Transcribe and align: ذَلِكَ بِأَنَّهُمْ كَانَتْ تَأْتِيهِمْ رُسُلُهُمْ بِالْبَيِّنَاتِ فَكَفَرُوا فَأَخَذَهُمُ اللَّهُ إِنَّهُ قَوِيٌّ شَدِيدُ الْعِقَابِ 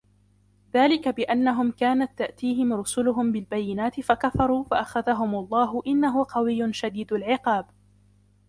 ذَلِكَ 0.73 1.07
بِأَنَّهُمْ 1.07 1.71
كَانَتْ 1.71 2.11
تَأْتِيهِمْ 2.19 2.73
رُسُلُهُمْ 2.73 3.31
بِالْبَيِّنَاتِ 3.31 3.99
فَكَفَرُوا 3.99 4.63
فَأَخَذَهُمُ 4.63 5.35
اللَّهُ 5.35 5.81
إِنَّهُ 5.87 6.23
قَوِيٌّ 6.25 6.73
شَدِيدُ 6.73 7.13
الْعِقَابِ 7.13 7.65